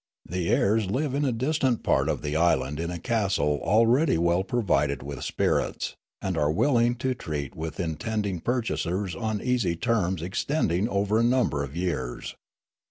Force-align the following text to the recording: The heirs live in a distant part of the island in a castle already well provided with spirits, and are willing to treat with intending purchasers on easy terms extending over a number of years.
The 0.27 0.49
heirs 0.49 0.87
live 0.89 1.13
in 1.13 1.23
a 1.23 1.31
distant 1.31 1.83
part 1.83 2.09
of 2.09 2.23
the 2.23 2.35
island 2.35 2.79
in 2.79 2.89
a 2.89 2.97
castle 2.97 3.59
already 3.61 4.17
well 4.17 4.43
provided 4.43 5.03
with 5.03 5.23
spirits, 5.23 5.95
and 6.23 6.35
are 6.39 6.51
willing 6.51 6.95
to 6.95 7.13
treat 7.13 7.53
with 7.53 7.79
intending 7.79 8.39
purchasers 8.39 9.15
on 9.15 9.41
easy 9.41 9.75
terms 9.75 10.23
extending 10.23 10.89
over 10.89 11.19
a 11.19 11.23
number 11.23 11.63
of 11.63 11.77
years. 11.77 12.35